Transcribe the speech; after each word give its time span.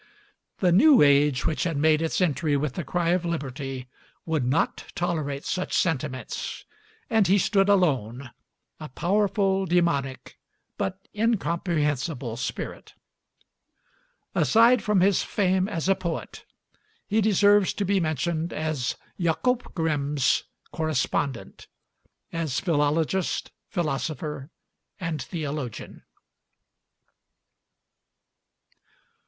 The 0.61 0.71
new 0.71 1.03
age 1.03 1.45
which 1.45 1.63
had 1.63 1.77
made 1.77 2.01
its 2.01 2.19
entry 2.21 2.57
with 2.57 2.73
the 2.73 2.83
cry 2.83 3.09
of 3.09 3.23
Liberty 3.23 3.87
would 4.25 4.43
not 4.43 4.85
tolerate 4.95 5.45
such 5.45 5.77
sentiments, 5.77 6.65
and 7.07 7.27
he 7.27 7.37
stood 7.37 7.69
alone, 7.69 8.31
a 8.79 8.89
powerful, 8.89 9.67
demonic, 9.67 10.39
but 10.75 11.07
incomprehensible 11.15 12.35
spirit. 12.37 12.95
Aside 14.33 14.81
from 14.81 15.01
his 15.01 15.21
fame 15.21 15.69
as 15.69 15.87
a 15.87 15.93
poet, 15.93 16.45
he 17.05 17.21
deserves 17.21 17.71
to 17.73 17.85
be 17.85 17.99
mentioned 17.99 18.51
as 18.51 18.95
Jacob 19.19 19.75
Grimm's 19.75 20.45
correspondent, 20.71 21.67
as 22.33 22.59
philologist, 22.59 23.51
philosopher, 23.69 24.49
and 24.99 25.21
theologian. 25.21 26.01